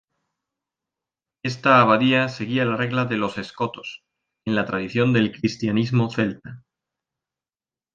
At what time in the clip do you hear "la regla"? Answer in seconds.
2.65-3.05